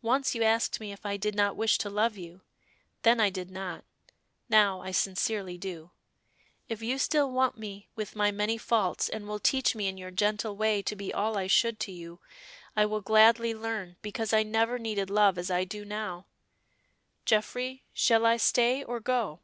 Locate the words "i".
1.04-1.16, 3.18-3.30, 4.80-4.92, 11.36-11.48, 12.76-12.86, 14.32-14.44, 15.50-15.64, 18.24-18.36